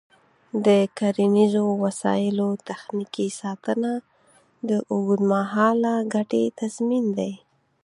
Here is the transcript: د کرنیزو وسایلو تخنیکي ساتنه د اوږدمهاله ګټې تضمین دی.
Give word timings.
د 0.65 0.67
کرنیزو 0.97 1.65
وسایلو 1.83 2.47
تخنیکي 2.69 3.27
ساتنه 3.41 3.91
د 4.69 4.71
اوږدمهاله 4.91 5.93
ګټې 6.13 6.43
تضمین 6.59 7.05
دی. 7.17 7.33